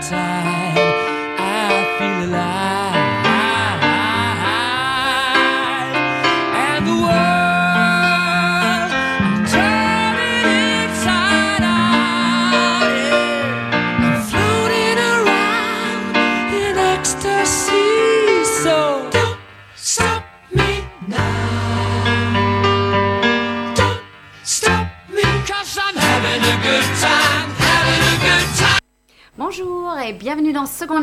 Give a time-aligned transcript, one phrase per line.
[0.00, 0.33] time.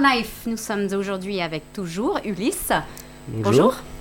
[0.01, 0.47] Life.
[0.47, 2.71] Nous sommes aujourd'hui avec toujours Ulysse.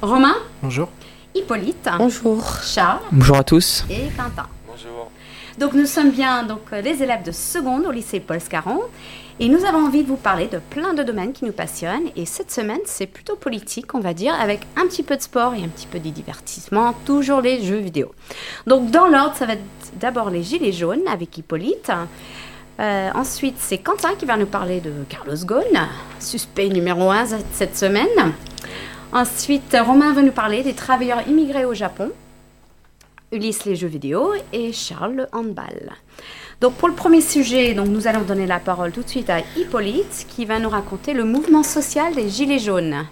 [0.00, 0.34] Romain.
[0.62, 0.88] Bonjour.
[1.34, 1.88] Hippolyte.
[1.98, 2.42] Bonjour.
[2.62, 3.84] Charles Bonjour à tous.
[3.90, 4.46] et Quentin.
[4.66, 5.10] Bonjour.
[5.58, 8.80] Donc nous sommes bien donc euh, les élèves de seconde au lycée Paul Scarron
[9.40, 12.24] et nous avons envie de vous parler de plein de domaines qui nous passionnent et
[12.24, 15.62] cette semaine c'est plutôt politique on va dire avec un petit peu de sport et
[15.62, 18.12] un petit peu de divertissement, toujours les jeux vidéo.
[18.66, 19.62] Donc dans l'ordre ça va être
[20.00, 21.92] d'abord les gilets jaunes avec Hippolyte.
[22.80, 25.86] Euh, ensuite, c'est Quentin qui va nous parler de Carlos Ghosn,
[26.18, 28.08] suspect numéro 1 cette semaine.
[29.12, 32.10] Ensuite, Romain va nous parler des travailleurs immigrés au Japon.
[33.32, 34.32] Ulysse, les jeux vidéo.
[34.52, 35.90] Et Charles, le handball.
[36.60, 39.40] Donc, pour le premier sujet, donc, nous allons donner la parole tout de suite à
[39.56, 43.04] Hippolyte qui va nous raconter le mouvement social des Gilets jaunes.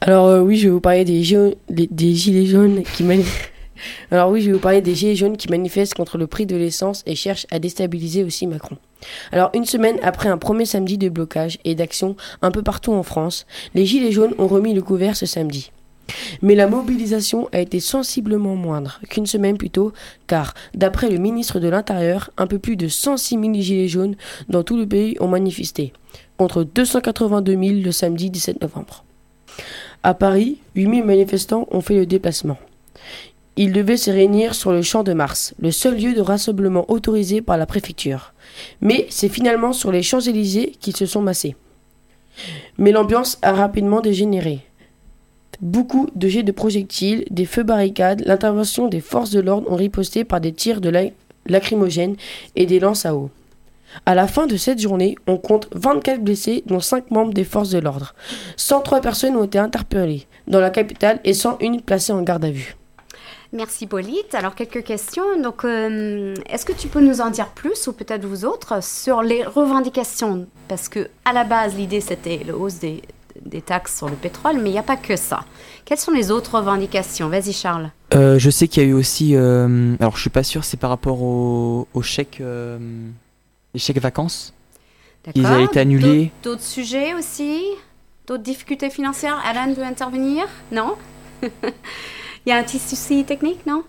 [0.00, 3.24] Alors euh, oui, je vais vous parler des, gilets- jaunes qui mani-
[4.10, 6.56] Alors oui, je vais vous parler des gilets jaunes qui manifestent contre le prix de
[6.56, 8.76] l'essence et cherchent à déstabiliser aussi Macron.
[9.32, 13.02] Alors une semaine après un premier samedi de blocage et d'action un peu partout en
[13.02, 15.70] France, les gilets jaunes ont remis le couvert ce samedi.
[16.42, 19.92] Mais la mobilisation a été sensiblement moindre qu'une semaine plus tôt,
[20.26, 24.16] car, d'après le ministre de l'Intérieur, un peu plus de 106 000 gilets jaunes
[24.48, 25.92] dans tout le pays ont manifesté,
[26.36, 29.04] contre 282 000 le samedi 17 novembre.
[30.02, 32.58] À Paris, 8000 manifestants ont fait le déplacement.
[33.56, 37.40] Ils devaient se réunir sur le champ de Mars, le seul lieu de rassemblement autorisé
[37.40, 38.32] par la préfecture.
[38.80, 41.54] Mais c'est finalement sur les Champs-Élysées qu'ils se sont massés.
[42.78, 44.58] Mais l'ambiance a rapidement dégénéré.
[45.60, 50.24] Beaucoup de jets de projectiles, des feux barricades, l'intervention des forces de l'ordre ont riposté
[50.24, 51.10] par des tirs de la-
[51.46, 52.16] lacrymogènes
[52.56, 53.30] et des lances à eau.
[54.04, 57.70] À la fin de cette journée, on compte 24 blessés, dont 5 membres des forces
[57.70, 58.14] de l'ordre.
[58.56, 62.74] 103 personnes ont été interpellées dans la capitale et 101 placées en garde à vue.
[63.54, 64.34] Merci Hippolyte.
[64.34, 65.40] Alors, quelques questions.
[65.40, 69.22] Donc, euh, est-ce que tu peux nous en dire plus, ou peut-être vous autres, sur
[69.22, 70.46] les revendications?
[70.68, 73.00] Parce que à la base, l'idée, c'était la hausse des,
[73.40, 75.44] des taxes sur le pétrole, mais il n'y a pas que ça.
[75.84, 77.28] Quelles sont les autres revendications?
[77.28, 77.90] Vas-y, Charles.
[78.14, 79.36] Euh, je sais qu'il y a eu aussi.
[79.36, 82.78] euh, alors, je suis pas sûr, c'est par rapport au, au chèque, euh,
[83.72, 84.52] les chèques vacances.
[85.34, 86.32] Ils avaient été annulés.
[86.42, 87.62] D'autres d'autres sujets aussi?
[88.26, 89.40] D'autres difficultés financières?
[89.46, 90.46] Alan veut intervenir?
[90.72, 90.96] Non?
[92.46, 93.82] Il y a un petit souci technique, non?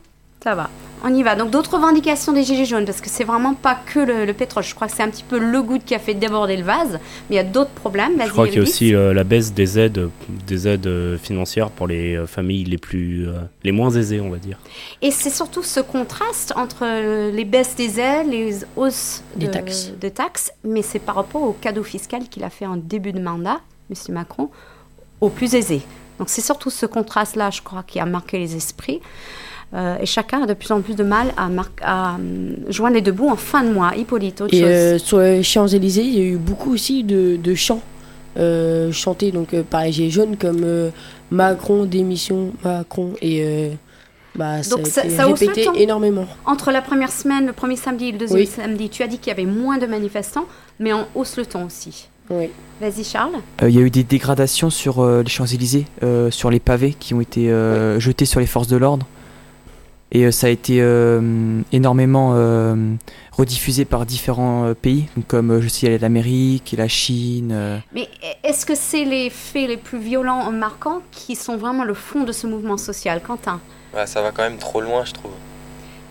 [0.43, 0.69] Ça va.
[1.03, 1.35] On y va.
[1.35, 4.63] Donc d'autres revendications des Gilets jaunes, parce que c'est vraiment pas que le, le pétrole.
[4.63, 6.99] Je crois que c'est un petit peu le goutte qui a fait déborder le vase,
[7.29, 8.15] mais il y a d'autres problèmes.
[8.15, 10.09] Vas-y, Je crois qu'il y a aussi euh, la baisse des aides,
[10.47, 13.33] des aides euh, financières pour les euh, familles les plus, euh,
[13.63, 14.59] les moins aisées, on va dire.
[15.01, 16.85] Et c'est surtout ce contraste entre
[17.31, 19.91] les baisses des aides, les hausses Des de, taxes.
[19.99, 23.19] de taxes, mais c'est par rapport au cadeau fiscal qu'il a fait en début de
[23.19, 24.13] mandat, M.
[24.13, 24.49] Macron,
[25.21, 25.81] aux plus aisés.
[26.19, 29.01] Donc c'est surtout ce contraste-là, je crois, qui a marqué les esprits.
[29.73, 33.11] Euh, et chacun a de plus en plus de mal à, hum, joindre les deux
[33.11, 33.93] bouts en fin de mois.
[33.95, 37.35] Hippolyte, autre Et chose euh, sur les Champs-Élysées, il y a eu beaucoup aussi de,
[37.35, 37.81] de chants
[38.37, 40.89] euh, chantés donc, euh, par les Gilets jaunes comme euh,
[41.31, 43.13] Macron, démission, Macron.
[43.21, 43.69] Et euh,
[44.35, 46.27] bah, ça a été ça répété énormément.
[46.45, 48.45] Entre la première semaine, le premier samedi et le deuxième Oui.
[48.47, 50.45] samedi, tu as dit qu'il y avait moins de manifestants,
[50.79, 52.07] mais on hausse le ton aussi.
[52.29, 52.49] Oui.
[52.81, 53.35] Vas-y, Charles.
[53.61, 56.93] Euh, Il y a eu des dégradations sur euh, les Champs-Élysées, euh, sur les pavés
[56.93, 59.07] qui ont été euh, jetés sur les forces de l'ordre.
[60.11, 62.75] Et euh, ça a été euh, énormément euh,
[63.31, 66.87] rediffusé par différents euh, pays, donc comme euh, je sais, il y a l'Amérique, la
[66.87, 67.51] Chine.
[67.53, 68.07] euh, Mais
[68.43, 72.31] est-ce que c'est les faits les plus violents, marquants, qui sont vraiment le fond de
[72.31, 73.59] ce mouvement social, Quentin?
[73.95, 75.31] Ouais, ça va quand même trop loin, je trouve.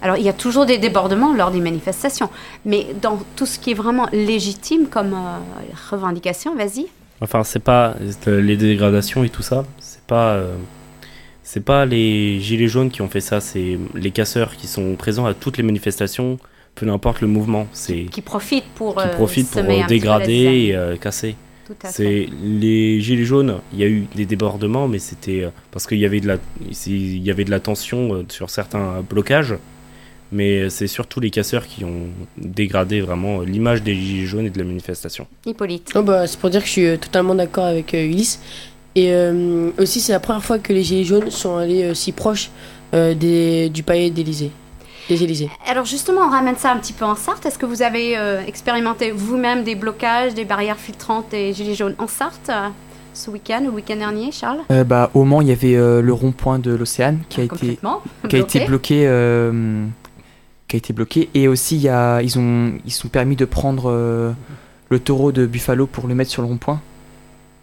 [0.04, 2.28] Alors, il y a toujours des débordements lors des manifestations,
[2.66, 5.38] mais dans tout ce qui est vraiment légitime comme euh,
[5.90, 6.88] revendication, vas-y.
[7.22, 7.96] Enfin, c'est pas
[8.26, 9.64] euh, les dégradations et tout ça.
[9.78, 10.56] C'est pas, euh,
[11.42, 13.40] c'est pas les gilets jaunes qui ont fait ça.
[13.40, 16.38] C'est les casseurs qui sont présents à toutes les manifestations,
[16.74, 17.66] peu importe le mouvement.
[17.72, 19.58] C'est Qui profitent pour, qui profitent
[19.88, 21.34] dégrader et euh, casser.
[21.84, 23.60] C'est les gilets jaunes.
[23.72, 26.36] Il y a eu des débordements, mais c'était parce qu'il y avait de la,
[26.86, 29.54] il y avait de la tension sur certains blocages.
[30.36, 34.58] Mais c'est surtout les casseurs qui ont dégradé vraiment l'image des gilets jaunes et de
[34.58, 35.28] la manifestation.
[35.46, 35.92] Hippolyte.
[35.94, 38.40] Oh, bah, c'est pour dire que je suis euh, totalement d'accord avec euh, Ulysse.
[38.96, 42.10] Et euh, aussi, c'est la première fois que les Gilets jaunes sont allés euh, si
[42.12, 42.50] proches
[42.94, 44.50] euh, des, du palais d'Élysée.
[45.08, 45.50] des Élysées.
[45.68, 47.46] Alors justement, on ramène ça un petit peu en Sarthe.
[47.46, 51.94] Est-ce que vous avez euh, expérimenté vous-même des blocages, des barrières filtrantes et gilets jaunes
[51.98, 52.68] en Sarthe euh,
[53.12, 54.60] ce week-end ou le week-end dernier, Charles?
[54.70, 57.78] Euh, bah, au Mans, il y avait euh, le rond-point de l'Océane qui a été
[58.28, 59.84] qui a été bloqué euh,
[60.74, 61.30] qui a été bloqué.
[61.34, 64.32] Et aussi il y a ils ont ils sont permis de prendre euh,
[64.90, 66.80] le taureau de Buffalo pour le mettre sur le rond-point.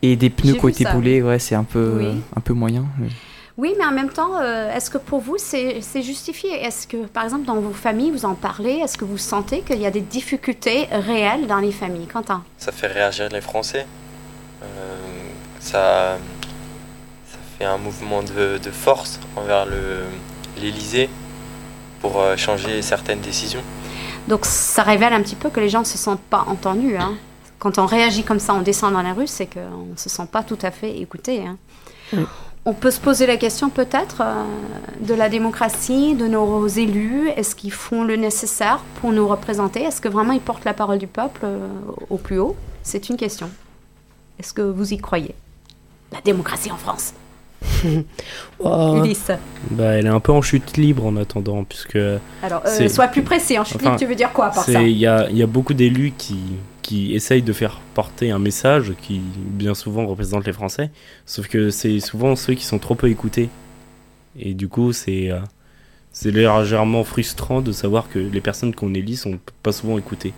[0.02, 2.06] Et des pneus qui ont été brûlés ouais c'est un peu Oui.
[2.06, 3.10] euh, un peu moyen mais-
[3.58, 6.50] Oui, mais en même temps, euh, est-ce que pour vous, c'est c'est justifié?
[6.66, 8.76] Est-ce que, par exemple, dans vos familles, vous en parlez?
[8.84, 12.08] Est-ce que vous sentez qu'il y a des difficultés réelles dans les familles?
[12.08, 12.44] Quentin.
[12.58, 13.86] Ça fait réagir les Français.
[14.64, 14.66] Euh,
[15.60, 16.18] ça,
[17.32, 20.06] ça fait un mouvement de, de force envers le-
[20.62, 21.10] l'Élysée
[22.02, 23.62] pour euh, changer certaines décisions.
[24.28, 26.96] Donc, ça révèle un petit peu que les gens ne se sentent pas entendus.
[26.98, 27.14] hein.
[27.60, 30.28] Quand on réagit comme ça, on descend dans la rue, c'est qu'on ne se sent
[30.32, 31.44] pas tout à fait écouté.
[31.46, 31.58] hein.
[32.14, 32.26] Oui.
[32.64, 34.44] On peut se poser la question peut-être euh,
[35.00, 37.30] de la démocratie, de nos élus.
[37.36, 39.82] Est-ce qu'ils font le nécessaire pour nous représenter?
[39.82, 41.68] Est-ce que vraiment ils portent la parole du peuple euh,
[42.12, 42.56] au plus haut?
[42.84, 43.50] C'est une question.
[44.38, 45.34] Est-ce que vous y croyez?
[46.12, 47.14] La démocratie en France.
[48.64, 49.32] Oh, Ulysse.
[49.72, 51.98] Bah, elle est un peu en chute libre en attendant, puisque
[52.44, 53.58] Alors, euh, sois plus précis.
[53.58, 55.42] En chute Enfin, libre, tu veux dire quoi par ça il y a, il y
[55.42, 56.38] a beaucoup d'élus qui,
[56.84, 60.92] qui essayent de faire porter un message qui bien souvent représente les Français,
[61.26, 63.50] sauf que c'est souvent ceux qui sont trop peu écoutés.
[64.38, 65.40] Et du coup, c'est euh,
[66.12, 70.34] c'est légèrement frustrant de savoir que les personnes qu'on élit sont pas souvent écoutées.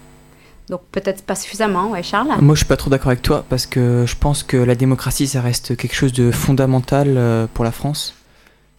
[0.69, 3.65] Donc, peut-être pas suffisamment, ouais, Charles moi je suis pas trop d'accord avec toi parce
[3.65, 7.71] que je pense que la démocratie ça reste quelque chose de fondamental euh, pour la
[7.71, 8.15] France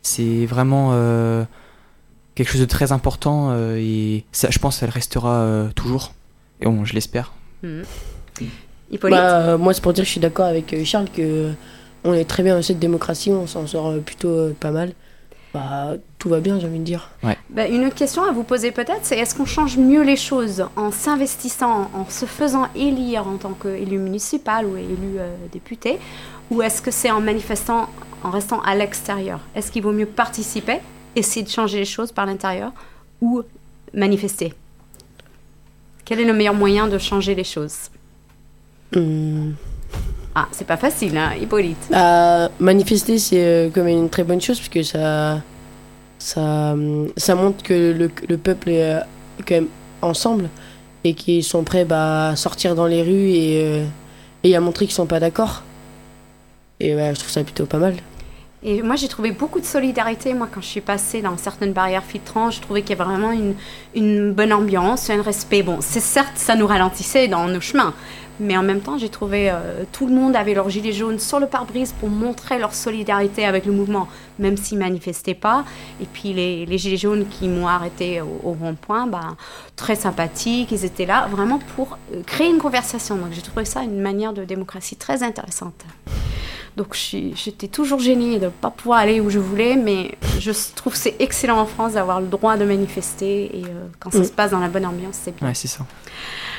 [0.04, 1.44] c'est vraiment euh,
[2.34, 6.12] quelque chose de très important euh, et ça je pense qu'elle restera euh, toujours
[6.60, 7.32] et bon je l'espère.
[8.90, 11.52] Hippolyte bah, moi, c'est pour dire que je suis d'accord avec Charles que
[12.04, 14.92] on est très bien dans cette démocratie, on s'en sort plutôt pas mal.
[15.54, 17.10] Bah, tout va bien, j'ai envie de dire.
[17.50, 20.66] Ben, une autre question à vous poser peut-être, c'est est-ce qu'on change mieux les choses
[20.74, 26.00] en s'investissant, en se faisant élire en tant qu'élu municipal ou élu euh, député,
[26.50, 27.88] ou est-ce que c'est en manifestant,
[28.24, 29.38] en restant à l'extérieur?
[29.54, 30.80] Est-ce qu'il vaut mieux participer,
[31.14, 32.72] essayer de changer les choses par l'intérieur,
[33.20, 33.42] ou
[33.94, 34.54] manifester?
[36.04, 37.90] Quel est le meilleur moyen de changer les choses?
[38.96, 39.54] Hum,
[40.34, 41.90] Ah, c'est pas facile, hein, Hippolyte.
[41.90, 45.42] bah, manifester, c'est euh, quand même une très bonne chose parce que ça,
[46.18, 46.40] ça,
[46.72, 49.00] hum, ça montre que le, le peuple est euh,
[49.46, 49.68] quand même
[50.02, 50.48] ensemble
[51.04, 53.84] et qu'ils sont prêts bah, à sortir dans les rues et, euh,
[54.42, 55.62] et à montrer qu'ils sont pas d'accord.
[56.80, 57.94] Et ouais, je trouve ça plutôt pas mal.
[58.66, 60.32] Et moi, j'ai trouvé beaucoup de solidarité.
[60.32, 63.30] Moi, quand je suis passée dans certaines barrières filtrantes, je trouvais qu'il y avait vraiment
[63.30, 63.54] une,
[63.94, 65.62] une bonne ambiance, un respect.
[65.62, 67.92] Bon, c'est certes, ça nous ralentissait dans nos chemins.
[68.40, 71.38] Mais en même temps, j'ai trouvé euh, tout le monde avait leur gilet jaune sur
[71.38, 74.08] le pare-brise pour montrer leur solidarité avec le mouvement,
[74.38, 75.64] même s'ils manifestaient pas.
[76.00, 79.36] Et puis les, gilets jaunes qui m'ont arrêté au, au rond-point, bah,
[79.76, 83.16] très sympathiques, ils étaient là vraiment pour euh, créer une conversation.
[83.16, 85.84] Donc j'ai trouvé ça une manière de démocratie très intéressante.
[86.76, 90.94] Donc j'étais toujours gênée de ne pas pouvoir aller où je voulais, mais je trouve
[90.94, 94.24] que c'est excellent en France d'avoir le droit de manifester et euh, quand ça Mm.
[94.24, 95.46] se passe dans la bonne ambiance, c'est bien.
[95.48, 95.86] ouais c'est ça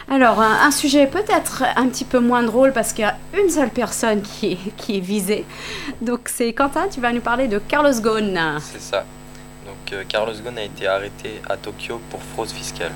[0.10, 3.50] Alors, un, un sujet peut-être un petit peu moins drôle parce qu'il y a une
[3.50, 5.44] seule personne qui est, qui est visée.
[6.02, 8.40] Donc c'est Quentin, tu vas nous parler de Carlos Ghosn.
[8.62, 9.04] C'est ça.
[9.66, 12.92] Donc euh, Carlos Ghosn a été arrêté à Tokyo pour fraude fiscale.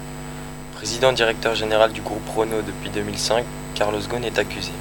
[0.76, 3.44] Président directeur général du groupe Renault depuis 2005,
[3.76, 4.72] Carlos Ghosn est accusé.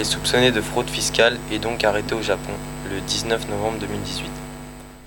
[0.00, 2.52] Il est soupçonné de fraude fiscale et donc arrêté au Japon
[2.90, 4.30] le 19 novembre 2018.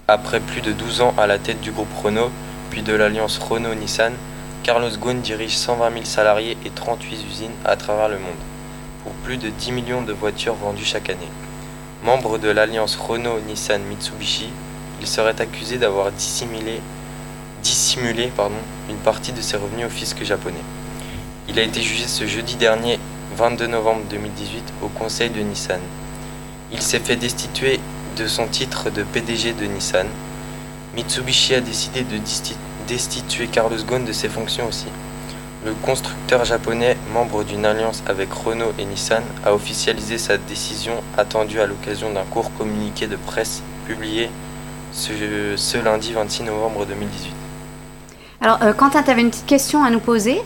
[0.08, 2.30] Après plus de 12 ans à la tête du groupe Renault,
[2.70, 4.14] puis de l'alliance Renault-Nissan,
[4.62, 8.38] Carlos Ghosn dirige 120 000 salariés et 38 usines à travers le monde,
[9.02, 11.32] pour plus de 10 millions de voitures vendues chaque année.
[12.06, 14.52] Membre de l'alliance Renault-Nissan-Mitsubishi,
[15.02, 16.82] il serait accusé d'avoir dissimulé,
[18.92, 20.54] une partie de ses revenus au fisc japonais.
[21.50, 23.00] Il a été jugé ce jeudi dernier,
[23.34, 25.80] 22 novembre 2018, au conseil de Nissan.
[26.72, 27.80] Il s'est fait destituer
[28.16, 30.08] de son titre de PDG de Nissan.
[30.96, 32.20] Mitsubishi a décidé de
[32.88, 34.86] destituer Carlos Ghosn de ses fonctions aussi.
[35.66, 41.60] Le constructeur japonais, membre d'une alliance avec Renault et Nissan, a officialisé sa décision attendue
[41.60, 44.30] à l'occasion d'un court communiqué de presse publié
[44.92, 45.12] ce,
[45.56, 47.34] ce lundi 26 novembre 2018.
[48.42, 50.42] Alors, euh, Quentin, tu avais une petite question à nous poser?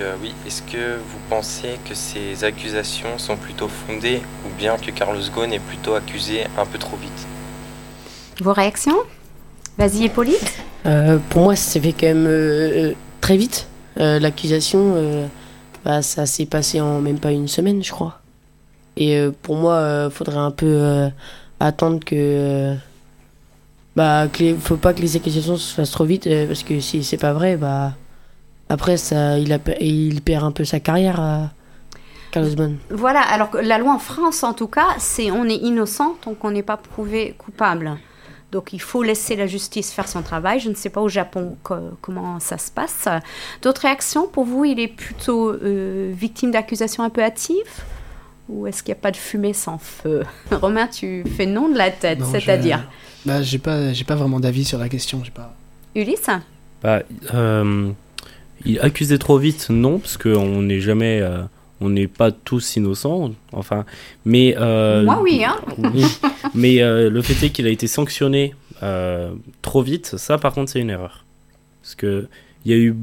[0.00, 4.90] Euh, oui, est-ce que vous pensez que ces accusations sont plutôt fondées ou bien que
[4.90, 7.26] Carlos Ghosn est plutôt accusé un peu trop vite?
[8.40, 8.96] Vos réactions?
[9.76, 10.54] Vas-y, Hippolyte.
[10.86, 13.66] Euh, pour moi, ça s'est fait quand même euh, euh, très vite.
[13.98, 15.26] Euh, L'accusation, euh,
[15.84, 18.20] bah, ça s'est passé en même pas une semaine, je crois.
[18.96, 21.08] Et euh, pour moi, il faudrait un peu euh,
[21.58, 22.74] attendre que, euh,
[23.96, 27.04] bah, qu'il faut pas que les accusations se fassent trop vite, euh, parce que si
[27.04, 27.92] c'est pas vrai, bah,
[28.70, 31.20] après, ça, il, a, il perd un peu sa carrière.
[31.20, 31.50] à
[32.30, 32.76] Carlos Ghosn.
[32.90, 36.34] Voilà, alors que la loi en France, en tout cas, c'est on est innocent tant
[36.34, 37.96] qu'on n'est pas prouvé coupable.
[38.52, 40.58] Donc il faut laisser la justice faire son travail.
[40.60, 43.06] Je ne sais pas au Japon co- comment ça se passe.
[43.62, 47.82] D'autres réactions pour vous Il est plutôt euh, victime d'accusations un peu hâtives
[48.48, 50.22] Ou est-ce qu'il n'y a pas de fumée sans feu?
[50.52, 52.84] Romain, tu fais non de la tête, c'est-à-dire?
[53.24, 55.22] je- Bah, j'ai pas, j'ai pas vraiment d'avis sur la question.
[55.24, 55.54] J'ai pas.
[55.94, 56.26] Ulysse?
[56.82, 57.00] Bah,
[57.34, 57.90] euh,
[58.64, 61.42] il accusé trop vite, non, parce qu'on n'est jamais, euh,
[61.80, 63.84] on n'est pas tous innocents, enfin,
[64.24, 65.58] mais euh, Moi, oui, hein.
[66.54, 70.70] mais euh, le fait est qu'il a été sanctionné euh, trop vite, ça, par contre,
[70.70, 71.24] c'est une erreur,
[71.82, 72.28] parce que
[72.64, 72.94] il y a eu,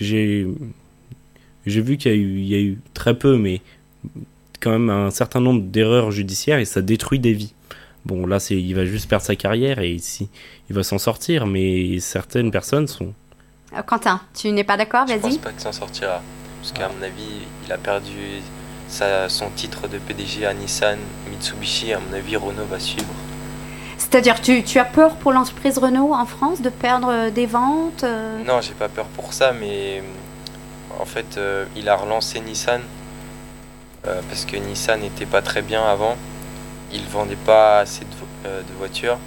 [0.00, 0.46] j'ai,
[1.66, 3.60] j'ai vu qu'il y a eu, il y a eu très peu, mais
[4.60, 7.52] quand même un certain nombre d'erreurs judiciaires et ça détruit des vies.
[8.06, 10.28] Bon, là, c'est, il va juste perdre sa carrière et si,
[10.70, 13.12] il va s'en sortir, mais certaines personnes sont
[13.82, 15.38] Quentin, tu n'es pas d'accord Je pense Vas-y.
[15.38, 16.20] pas qu'il s'en sortira.
[16.60, 18.40] Parce qu'à mon avis, il a perdu
[18.88, 20.98] sa- son titre de PDG à Nissan,
[21.30, 21.92] Mitsubishi.
[21.92, 23.12] À mon avis, Renault va suivre.
[23.98, 28.04] C'est-à-dire, tu, tu as peur pour l'entreprise Renault en France de perdre euh, des ventes
[28.04, 28.42] euh?
[28.44, 30.02] Non, j'ai pas peur pour ça, mais euh,
[31.00, 32.80] en fait, euh, il a relancé Nissan
[34.06, 36.16] euh, parce que Nissan n'était pas très bien avant.
[36.92, 38.02] Il vendait pas assez
[38.46, 39.18] euh, de voitures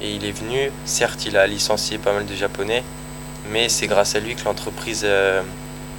[0.00, 0.70] et il est venu.
[0.84, 2.82] Certes, il a licencié pas mal de Japonais,
[3.50, 5.42] mais c'est grâce à lui que l'entreprise euh,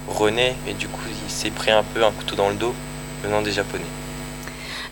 [0.08, 2.74] renaît et du coup, il s'est pris un peu un couteau dans le dos
[3.22, 3.84] venant des Japonais.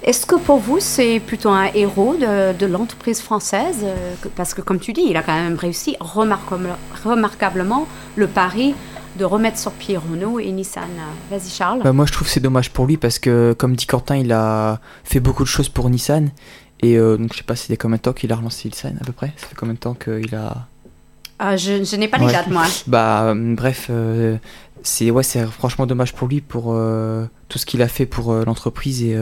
[0.02, 4.60] Est-ce que pour vous, c'est plutôt un héros de, de l'entreprise française euh, Parce que,
[4.60, 8.74] comme tu dis, il a quand même réussi remarquable- remarquablement le pari
[9.18, 10.88] de remettre sur pied Renault et Nissan.
[11.30, 11.82] Vas-y, Charles.
[11.82, 14.32] Bah, moi, je trouve que c'est dommage pour lui parce que, comme dit Quentin, il
[14.32, 16.30] a fait beaucoup de choses pour Nissan.
[16.80, 19.04] Et euh, donc, je sais pas, c'est combien de temps qu'il a relancé Nissan à
[19.04, 19.32] peu près?
[19.36, 20.68] Ça fait combien de temps qu'il a.
[21.38, 22.32] Ah, je je n'ai pas les Ouais.
[22.32, 22.64] dates, moi.
[22.86, 24.36] Bah, euh, bref, euh,
[24.82, 28.32] c'est ouais, c'est franchement dommage pour lui pour euh, tout ce qu'il a fait pour
[28.32, 29.16] l'entreprise et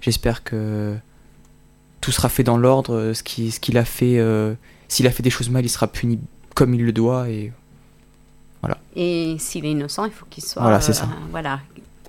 [0.00, 0.94] j'espère que
[2.00, 3.12] tout sera fait dans l'ordre.
[3.14, 4.20] Ce qui- ce qu'il a fait,
[4.88, 6.18] s'il a fait des choses mal, il sera puni
[6.54, 7.52] comme il le doit et
[8.96, 10.62] Et s'il est innocent, il faut qu'il soit.
[10.62, 11.06] Voilà, c'est ça.
[11.30, 11.60] voilà,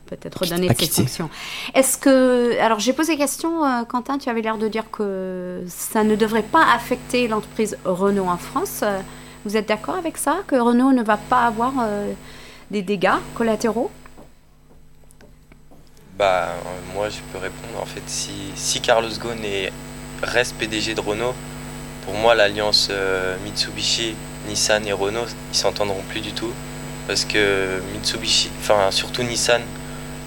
[0.08, 1.30] peut-être redonné de ses fonctions.
[1.76, 2.58] Est-ce que.
[2.62, 6.44] Alors, j'ai posé question, euh, Quentin, tu avais l'air de dire que ça ne devrait
[6.44, 8.84] pas affecter l'entreprise Renault en France.
[9.48, 12.12] Vous êtes d'accord avec ça Que Renault ne va pas avoir euh,
[12.70, 13.90] des dégâts collatéraux?
[16.20, 17.82] Bah, euh, moi, je peux répondre.
[17.82, 19.72] En fait, si, Carlos Ghosn est-
[20.22, 21.34] reste PDG de Renault,
[22.04, 24.16] pour moi, l'alliance euh, Mitsubishi,
[24.50, 26.52] Nissan et Renault, ils s'entendront plus du tout.
[27.08, 29.62] Parce que Mitsubishi, enfin, surtout Nissan,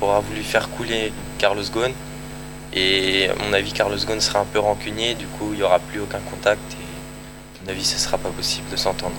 [0.00, 1.92] aura voulu faire couler Carlos Ghosn.
[2.72, 5.14] Et à mon avis, Carlos Ghosn sera un peu rancunier.
[5.14, 6.62] Du coup, il n'y aura plus aucun contact.
[7.64, 9.14] Mon avis, ce sera pas possible de s'entendre.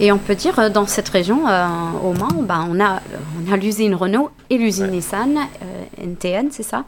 [0.00, 1.66] Et on peut dire, euh, dans cette région, euh,
[2.02, 2.28] au Mans,
[2.68, 3.00] on a,
[3.48, 4.90] on a l'usine Renault et l'usine Ouais.
[4.92, 6.84] Nissan, euh, NTN, c'est ça?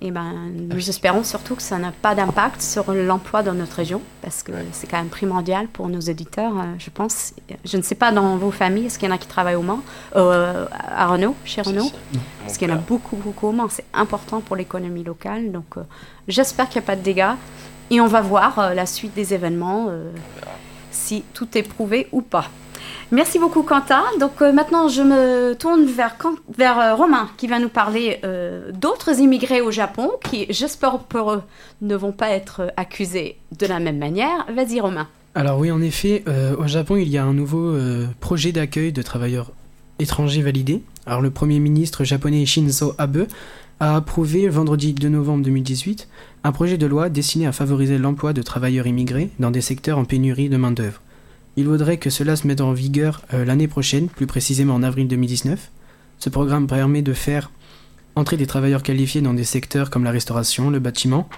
[0.00, 4.00] Et ben, nous espérons surtout que ça n'a pas d'impact sur l'emploi dans notre région,
[4.22, 4.64] parce que Ouais.
[4.70, 7.34] c'est quand même primordial pour nos auditeurs, euh, je pense.
[7.64, 9.62] Je ne sais pas dans vos familles, est-ce qu'il y en a qui travaillent au
[9.62, 9.80] Mans,
[10.14, 11.90] euh, à Renault, chez Renault?
[12.44, 13.66] Parce qu'il y en a beaucoup, beaucoup au Mans.
[13.68, 15.50] C'est important pour l'économie locale.
[15.50, 15.80] Donc, euh,
[16.28, 17.34] j'espère qu'il n'y a pas de dégâts.
[17.90, 20.10] Et on va voir euh, la suite des événements, euh,
[20.90, 22.50] si tout est prouvé ou pas.
[23.10, 24.02] Merci beaucoup, Quentin.
[24.20, 28.20] Donc, euh, maintenant, je me tourne vers, Romain, qui va nous parler
[28.74, 31.42] d'autres immigrés au Japon, qui, j'espère pour eux,
[31.80, 34.46] ne vont pas être accusés de la même manière.
[34.54, 35.08] Vas-y, Romain.
[35.34, 36.24] Alors oui, en effet,
[36.58, 37.74] au Japon, il y a un nouveau
[38.20, 39.52] projet d'accueil de travailleurs
[39.98, 40.82] étrangers validé.
[41.06, 43.26] Alors le Premier ministre japonais Shinzo Abe
[43.80, 46.08] a approuvé vendredi 2 novembre 2018
[46.44, 50.04] un projet de loi destiné à favoriser l'emploi de travailleurs immigrés dans des secteurs en
[50.04, 51.00] pénurie de main-d'œuvre.
[51.56, 55.08] Il faudrait que cela se mette en vigueur euh, l'année prochaine, plus précisément en avril
[55.08, 55.70] 2019.
[56.18, 57.50] Ce programme permet de faire
[58.14, 61.28] entrer des travailleurs qualifiés dans des secteurs comme la restauration, le bâtiment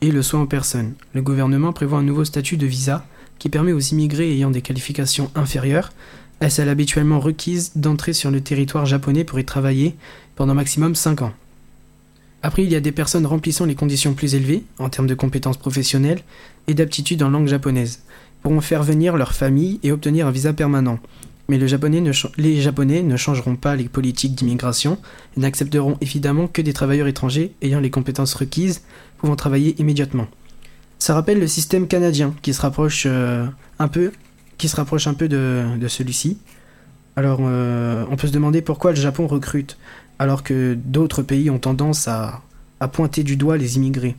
[0.00, 0.94] et le soin aux personnes.
[1.12, 3.04] Le gouvernement prévoit un nouveau statut de visa
[3.38, 5.90] qui permet aux immigrés ayant des qualifications inférieures
[6.40, 9.96] à celles habituellement requises d'entrer sur le territoire japonais pour y travailler
[10.36, 11.32] pendant maximum 5 ans.
[12.44, 15.56] Après, il y a des personnes remplissant les conditions plus élevées en termes de compétences
[15.56, 16.20] professionnelles
[16.68, 18.02] et d'aptitudes en langue japonaise,
[18.42, 20.98] pourront faire venir leur famille et obtenir un visa permanent.
[21.48, 22.02] Mais les Japonais
[23.02, 24.98] ne changeront pas les politiques d'immigration
[25.38, 28.82] et n'accepteront évidemment que des travailleurs étrangers ayant les compétences requises
[29.16, 30.26] pouvant travailler immédiatement.
[30.98, 33.46] Ça rappelle le système canadien qui se rapproche euh,
[33.78, 34.12] un peu,
[34.58, 36.36] de celui-ci.
[37.16, 39.78] Alors, euh, on peut se demander pourquoi le Japon recrute,
[40.18, 42.40] alors que d'autres pays ont tendance à,
[42.92, 44.14] pointer du doigt les immigrés.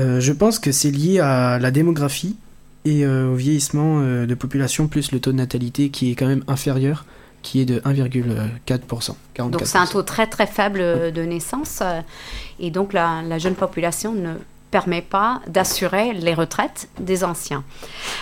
[0.00, 2.36] Euh, je pense que c'est lié à la démographie
[2.84, 6.28] et euh, au vieillissement euh, de population plus le taux de natalité qui est quand
[6.28, 7.06] même inférieur,
[7.42, 9.16] qui est de 1,4%.
[9.50, 11.82] Donc c'est un taux très très faible de naissance
[12.60, 14.34] et donc la jeune population ne
[14.70, 17.64] permet pas d'assurer les retraites des anciens.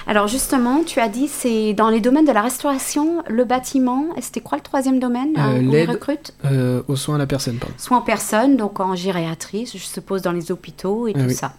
[0.07, 4.41] Alors justement, tu as dit c'est dans les domaines de la restauration, le bâtiment, c'était
[4.41, 5.91] quoi le troisième domaine Euh, hein, où l'aide.
[5.91, 7.75] recrutent Euh, aux soins à la personne, pardon.
[7.79, 11.35] Soins en personne, donc en gériatrie, je suppose dans les hôpitaux et Ah tout oui.
[11.35, 11.53] ça.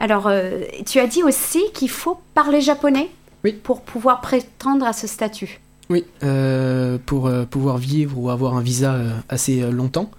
[0.00, 3.08] Alors, euh, tu as dit aussi qu'il faut parler japonais
[3.44, 3.52] Oui.
[3.52, 5.60] pour pouvoir prétendre à ce statut.
[5.88, 10.10] Oui, euh, pour euh, pouvoir vivre ou avoir un visa euh, assez euh, longtemps,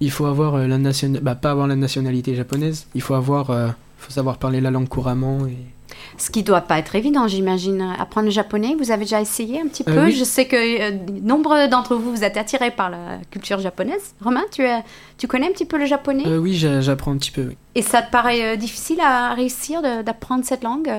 [0.00, 3.50] il faut avoir euh, la nationalité, bah, pas avoir la nationalité japonaise, il faut avoir,
[3.50, 5.46] euh, faut savoir parler la langue couramment.
[5.46, 5.56] Et...
[6.16, 7.94] Ce qui doit pas être évident, j'imagine.
[7.98, 10.04] Apprendre le japonais, vous avez déjà essayé un petit Euh, peu?
[10.06, 10.12] oui.
[10.12, 14.14] Je sais que euh, nombre d'entre vous, vous êtes attirés par la culture japonaise.
[14.22, 14.84] Romain, tu, as-
[15.16, 16.24] tu connais un petit peu le japonais?
[16.36, 17.42] Oui, j'a- j'apprends un petit peu.
[17.48, 17.56] Oui.
[17.74, 20.90] Et ça te paraît difficile à réussir d'apprendre cette langue?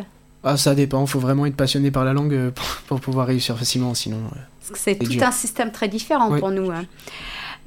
[0.44, 3.94] Ah, ça dépend, faut vraiment être passionné par la langue pour, pour pouvoir réussir facilement,
[3.94, 4.18] sinon.
[4.60, 5.24] Parce que c'est C'est tout dur.
[5.24, 6.40] un système très différent Oui.
[6.40, 6.72] pour nous.
[6.72, 6.86] hein.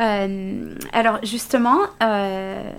[0.00, 2.70] Euh, alors justement, euh,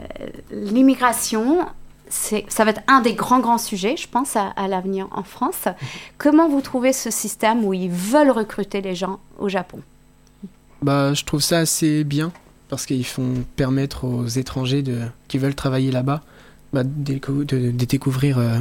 [0.51, 1.65] l'immigration,
[2.09, 5.67] ça va être un des grands, grands sujets, je pense, à, l'avenir en France.
[6.17, 9.79] Comment vous trouvez ce système où ils veulent recruter les gens au Japon?
[10.81, 12.31] Bah, je trouve ça assez bien
[12.69, 14.83] parce qu'ils font permettre aux étrangers
[15.27, 16.21] qui veulent travailler là-bas
[16.73, 18.57] bah, de, décou- de- de découvrir, euh,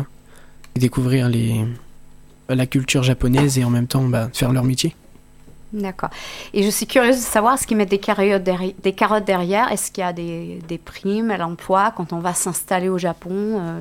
[0.76, 1.30] découvrir
[2.48, 4.94] la culture japonaise et en même temps bah, faire leur métier.
[5.72, 6.10] D'accord.
[6.52, 9.72] Et je suis curieuse de savoir, est-ce qu'ils mettent des carottes, derri- des carottes derrière
[9.72, 13.30] Est-ce qu'il y a des, des primes à l'emploi quand on va s'installer au Japon
[13.60, 13.80] Euh,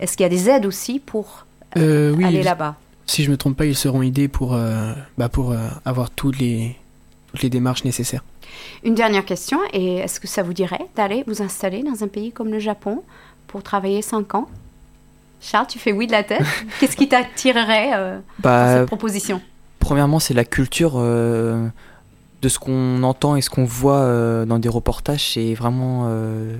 [0.00, 2.74] Est-ce qu'il y a des aides aussi pour Euh, oui, aller là-bas?
[3.06, 6.38] si je me trompe pas, ils seront aidés pour, euh, bah, pour euh, avoir toutes
[6.38, 6.76] les,
[7.32, 8.22] toutes les démarches nécessaires.
[8.82, 12.32] Une dernière question, et est-ce que ça vous dirait d'aller vous installer dans un pays
[12.32, 13.02] comme le Japon
[13.46, 14.48] pour travailler 5 ans?
[15.40, 16.42] Charles, tu fais oui de la tête?
[16.80, 19.40] Qu'est-ce qui t'attirerait euh, dans Bah, cette proposition?
[19.88, 21.66] Premièrement, c'est la culture euh,
[22.42, 25.32] de ce qu'on entend et ce qu'on voit euh, dans des reportages.
[25.32, 26.58] C'est vraiment euh,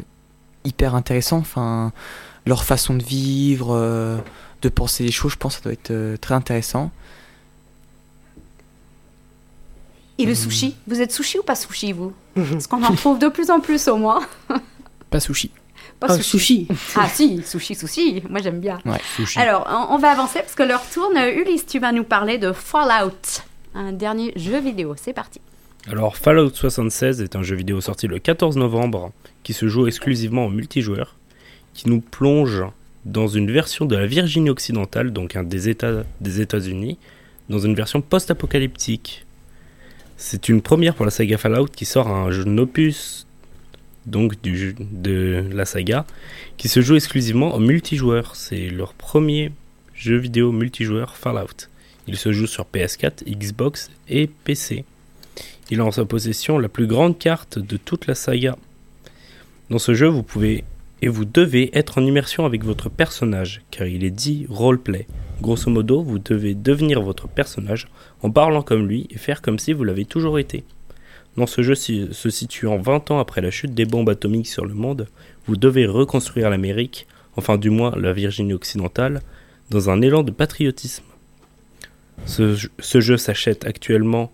[0.64, 1.36] hyper intéressant.
[1.36, 1.92] Enfin,
[2.46, 4.16] leur façon de vivre, euh,
[4.62, 6.90] de penser les choses, je pense que ça doit être euh, très intéressant.
[10.16, 10.76] Et le sushi?
[10.86, 12.14] Vous êtes sushi ou pas sushi, vous?
[12.34, 14.20] Parce qu'on en trouve de plus en plus au moins.
[15.10, 15.50] Pas sushi.
[16.00, 16.66] Pas Ah, sushi.
[16.66, 16.68] sushi.
[16.96, 18.22] Ah si, sushi, sushi.
[18.28, 18.78] Moi, j'aime bien.
[19.16, 19.38] Sushi.
[19.38, 21.16] Alors, on, on va avancer parce que l'heure tourne.
[21.18, 23.42] Ulysse, tu vas nous parler de Fallout,
[23.74, 24.94] un dernier jeu vidéo.
[24.96, 25.40] C'est parti.
[25.90, 29.10] Alors Fallout 76 est un jeu vidéo sorti le 14 novembre
[29.42, 31.14] qui se joue exclusivement en multijoueur,
[31.72, 32.62] qui nous plonge
[33.06, 36.98] dans une version de la Virginie occidentale, donc un des États des États-Unis,
[37.48, 39.24] dans une version post-apocalyptique.
[40.18, 43.26] C'est une première pour la saga Fallout qui sort un jeu opus
[44.10, 46.06] donc du de la saga
[46.56, 48.36] qui se joue exclusivement en multijoueur.
[48.36, 49.52] C'est leur premier
[49.94, 51.68] jeu vidéo multijoueur Fallout.
[52.06, 54.84] Il se joue sur PS4, Xbox et PC.
[55.70, 58.56] Il a en sa possession la plus grande carte de toute la saga.
[59.70, 60.64] Dans ce jeu, vous pouvez
[61.00, 65.06] et vous devez être en immersion avec votre personnage, car il est dit roleplay.
[65.40, 67.86] Grosso modo, vous devez devenir votre personnage
[68.22, 70.64] en parlant comme lui et faire comme si vous l'avez toujours été.
[71.38, 74.74] Dans ce jeu se situant 20 ans après la chute des bombes atomiques sur le
[74.74, 75.06] monde,
[75.46, 79.22] vous devez reconstruire l'Amérique, enfin du moins la Virginie occidentale,
[79.70, 81.04] dans un élan de patriotisme.
[82.26, 84.32] Ce, jeu s'achète actuellement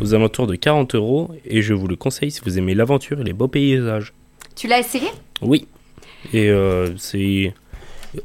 [0.00, 3.24] aux alentours de 40 euros et je vous le conseille si vous aimez l'aventure et
[3.24, 4.14] les beaux paysages.
[4.54, 5.08] Tu l'as essayé?
[5.42, 5.68] Oui.
[6.32, 7.52] Et euh, c'est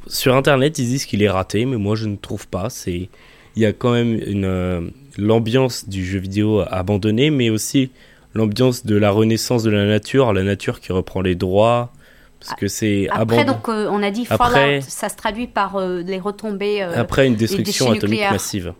[0.08, 2.70] sur internet ils disent qu'il est raté, mais moi je ne trouve pas.
[2.70, 3.10] C'est
[3.58, 4.80] il y a quand même une euh,
[5.18, 7.92] l'ambiance du jeu vidéo abandonné, mais aussi
[8.34, 11.92] l'ambiance de la renaissance de la nature, la nature qui reprend les droits,
[12.40, 15.76] parce que c'est Après, donc, euh, on a dit Fallout, Après- ça se traduit par
[15.76, 16.82] euh, les retombées.
[16.82, 18.32] euh, Après une destruction atomique nucléaires.
[18.32, 18.74] massive.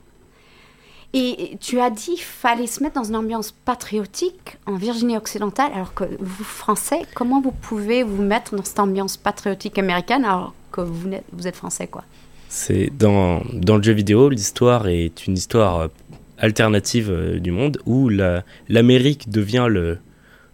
[1.14, 5.94] Et tu as dit fallait se mettre dans une ambiance patriotique en Virginie occidentale, alors
[5.94, 10.80] que vous, Français, comment vous pouvez vous mettre dans cette ambiance patriotique américaine alors que
[10.80, 12.04] vous, n'êtes- vous êtes Français, quoi?
[12.48, 15.90] C'est dans, dans le jeu vidéo, l'histoire est une histoire
[16.42, 20.00] alternative euh, du monde où la- l'Amérique devient le,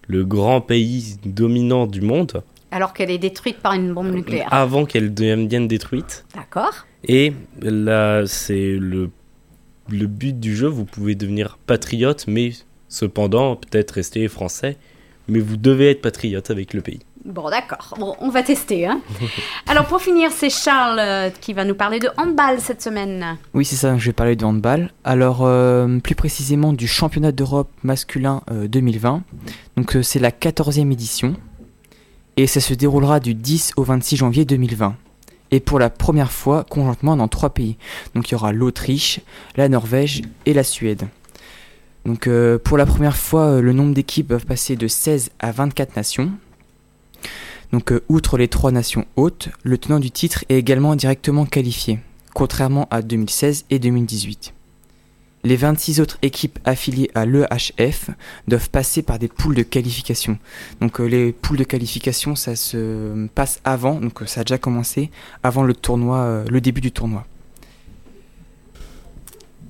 [0.08, 4.48] le grand pays dominant du monde Alors qu'elle est détruite par une bombe nucléaire.
[4.54, 6.26] avant qu'elle devienne détruite.
[6.36, 9.10] D'accord Et là, c'est le,
[9.90, 10.68] le but du jeu.
[10.68, 12.52] Vous pouvez devenir patriote, mais
[12.90, 14.78] cependant, peut-être rester français.
[15.30, 17.00] Mais vous devez être patriote avec le pays.
[17.28, 17.94] Bon, d'accord.
[18.00, 18.88] Bon, on va tester.
[18.88, 19.02] Hein.
[19.68, 23.38] Alors, pour finir, c'est Charles euh, qui va nous parler de handball cette semaine.
[23.54, 24.94] Oui, c'est ça, je vais parler de handball.
[25.04, 29.24] Alors, euh, plus précisément du championnat d'Europe masculin euh, 2020.
[29.76, 31.36] Donc, euh, c'est la 14e édition.
[32.38, 34.96] Et ça se déroulera du 10 au 26 janvier 2020.
[35.52, 37.78] et pour la première fois conjointement dans trois pays.
[38.14, 39.22] Donc il y aura l'Autriche,
[39.56, 41.08] la Norvège et la Suède.
[42.06, 42.30] Donc
[42.64, 46.32] pour la première fois, le nombre d'équipes va passer de 16 à 24 nations.
[47.72, 52.00] Donc euh, outre les trois nations hautes, le tenant du titre est également directement qualifié,
[52.34, 54.54] contrairement à 2016 et 2018.
[55.44, 58.10] Les 26 autres équipes affiliées à l'EHF
[58.48, 60.38] doivent passer par des poules de qualification.
[60.82, 64.58] Donc euh, les poules de qualification, ça se passe avant, donc euh, ça a déjà
[64.58, 65.12] commencé
[65.44, 67.26] avant le début du tournoi.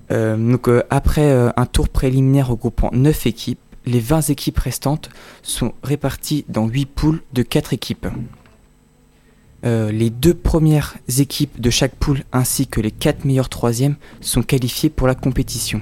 [0.10, 5.10] Donc après un tour préliminaire regroupant 9 équipes, les 20 équipes restantes
[5.42, 8.08] sont réparties dans 8 poules de 4 équipes.
[9.66, 14.44] Euh, les deux premières équipes de chaque poule ainsi que les quatre meilleurs troisièmes sont
[14.44, 15.82] qualifiés pour la compétition.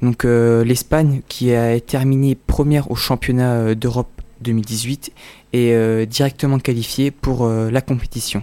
[0.00, 4.10] Donc euh, l'Espagne qui a terminé première au championnat euh, d'Europe
[4.42, 5.12] 2018
[5.52, 8.42] est directement qualifiée pour la compétition.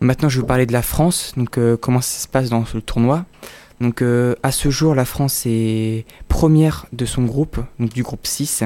[0.00, 2.80] Maintenant je vais vous parler de la France, donc comment ça se passe dans le
[2.80, 3.26] tournoi.
[3.80, 8.26] Donc euh, à ce jour la France est première de son groupe, donc du groupe
[8.26, 8.64] 6.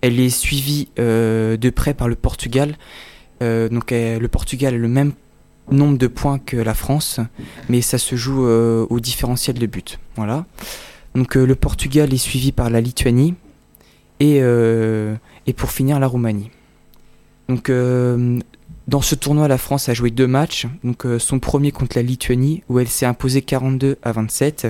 [0.00, 2.76] Elle est suivie euh, de près par le Portugal
[3.42, 5.12] euh, donc le Portugal a le même
[5.70, 7.20] nombre de points que la France,
[7.68, 9.98] mais ça se joue au différentiel de but.
[10.14, 10.46] Voilà.
[11.14, 13.34] Donc le Portugal est suivi par la Lituanie
[14.20, 16.50] et, et pour finir la Roumanie.
[17.50, 17.70] Donc
[18.88, 20.66] dans ce tournoi, la France a joué deux matchs.
[20.84, 24.68] Donc euh, son premier contre la Lituanie où elle s'est imposée 42 à 27.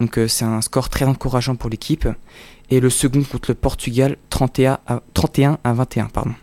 [0.00, 2.08] Donc euh, c'est un score très encourageant pour l'équipe.
[2.70, 6.06] Et le second contre le Portugal 31 à, 31 à 21.
[6.06, 6.34] Pardon.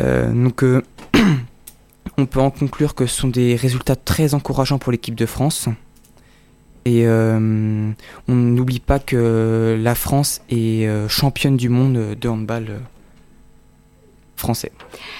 [0.00, 0.64] Euh, donc,
[2.18, 5.68] on peut en conclure que ce sont des résultats très encourageants pour l'équipe de France.
[6.84, 7.94] Et on
[8.28, 12.78] n'oublie pas que la France est championne du monde de handball
[14.46, 14.70] français.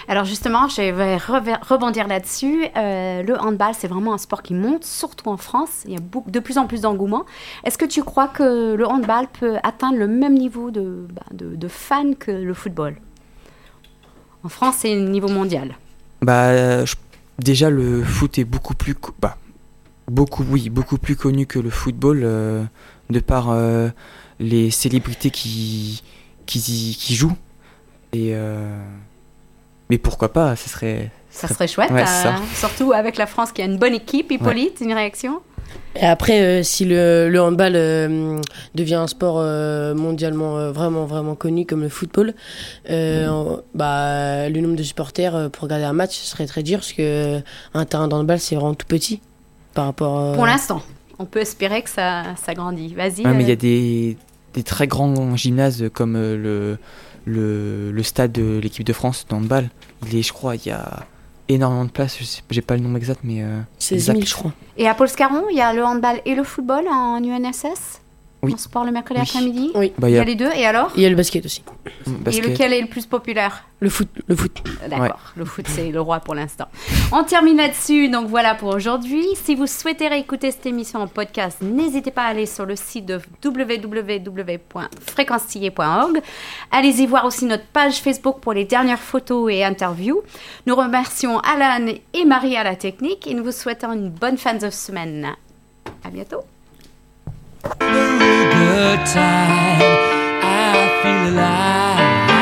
[0.07, 2.67] Alors justement, je vais rebondir là-dessus.
[2.77, 5.83] Euh, le handball, c'est vraiment un sport qui monte, surtout en France.
[5.87, 6.01] Il y a
[6.37, 7.25] de plus en plus d'engouement.
[7.65, 11.57] Est-ce que tu crois que le handball peut atteindre le même niveau de, bah, de,
[11.57, 12.97] de fans que le football?
[14.45, 15.75] En France, c'est le niveau mondial.
[16.23, 16.95] Bah, euh, je-
[17.41, 19.37] déjà le foot est beaucoup plus, bah,
[20.07, 22.62] beaucoup, oui, beaucoup plus connu que le football euh,
[23.11, 23.89] de par euh,
[24.39, 26.03] les célébrités qui,
[26.47, 27.37] qui, jouent.
[28.12, 28.33] Et
[29.90, 32.37] mais pourquoi pas Ce serait, Ça serait chouette, Ouais, euh, ça.
[32.55, 34.31] surtout avec la France qui a une bonne équipe.
[34.33, 35.40] Hippolyte, une réaction?
[35.96, 38.38] Et après, euh, si le, le handball euh,
[38.75, 42.35] devient un sport euh, mondialement euh, vraiment vraiment connu comme le football,
[42.90, 46.79] euh, bah, le nombre de supporters euh, pour regarder un match ce serait très dur
[46.79, 47.03] parce que
[47.37, 47.40] euh,
[47.75, 49.20] un terrain de handball c'est vraiment tout petit
[49.75, 50.18] par rapport.
[50.20, 50.83] euh, Pour l'instant,
[51.18, 52.94] on peut espérer que ça, ça grandit.
[52.94, 53.25] Vas-y.
[53.27, 54.16] Ouais, mais il y a des,
[54.55, 56.79] des très grands gymnases comme euh, le,
[57.27, 59.69] le, le stade de l'équipe de France de handball.
[60.07, 61.07] Il est, je crois, il y a
[61.49, 62.17] énormément de place.
[62.19, 64.15] Je sais, j'ai pas le nombre exact, mais euh, 16 exact.
[64.15, 64.53] 000 je crois.
[64.79, 68.01] Et à Paul-Scarron, il y a le handball et le football en UNSS
[68.47, 68.55] Oui.
[68.55, 69.27] En sport le mercredi Oui.
[69.29, 69.93] après-midi Oui.
[69.99, 70.51] bah, Il il y a les deux.
[70.55, 71.63] Et alors Il y a le basket aussi.
[72.07, 72.45] basket.
[72.45, 74.63] Et lequel est le plus populaire Le foot, le foot.
[74.89, 76.67] D'accord, le foot c'est le roi pour l'instant.
[77.13, 79.25] On termine là-dessus, donc voilà pour aujourd'hui.
[79.35, 83.05] Si vous souhaitez réécouter cette émission en podcast, n'hésitez pas à aller sur le site
[83.07, 86.21] de www.fréquencetillé.org.
[86.71, 90.23] Allez-y voir aussi notre page Facebook pour les dernières photos et interviews.
[90.67, 94.55] Nous remercions Alan et Marie à la technique et nous vous souhaitons une bonne fin
[94.55, 95.35] de semaine.
[96.05, 96.43] À bientôt.
[98.77, 99.81] good time.
[100.43, 102.36] I feel alive.